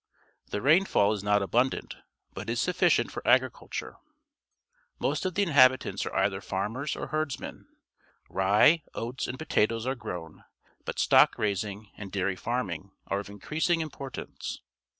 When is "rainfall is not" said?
0.63-1.43